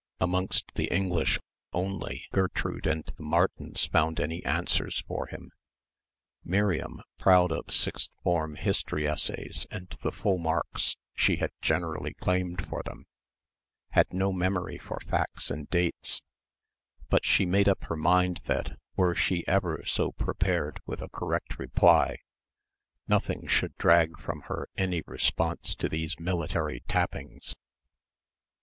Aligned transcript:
Amongst 0.19 0.73
the 0.73 0.87
English 0.87 1.39
only 1.73 2.25
Gertrude 2.31 2.87
and 2.87 3.03
the 3.15 3.21
Martins 3.21 3.85
found 3.85 4.19
any 4.19 4.43
answers 4.43 5.03
for 5.07 5.27
him. 5.27 5.51
Miriam, 6.43 7.03
proud 7.19 7.51
of 7.51 7.69
sixth 7.71 8.09
form 8.23 8.55
history 8.55 9.07
essays 9.07 9.67
and 9.69 9.95
the 10.01 10.11
full 10.11 10.39
marks 10.39 10.95
she 11.13 11.35
had 11.35 11.51
generally 11.61 12.15
claimed 12.15 12.67
for 12.67 12.81
them, 12.81 13.05
had 13.91 14.11
no 14.11 14.33
memory 14.33 14.79
for 14.79 14.99
facts 15.01 15.51
and 15.51 15.69
dates; 15.69 16.23
but 17.11 17.23
she 17.23 17.45
made 17.45 17.69
up 17.69 17.83
her 17.83 17.95
mind 17.95 18.41
that 18.45 18.79
were 18.95 19.13
she 19.13 19.47
ever 19.47 19.83
so 19.85 20.11
prepared 20.13 20.81
with 20.87 21.03
a 21.03 21.09
correct 21.09 21.59
reply, 21.59 22.17
nothing 23.07 23.45
should 23.45 23.77
drag 23.77 24.17
from 24.17 24.41
her 24.47 24.67
any 24.75 25.03
response 25.05 25.75
to 25.75 25.87
these 25.87 26.19
military 26.19 26.79
tappings. 26.87 27.53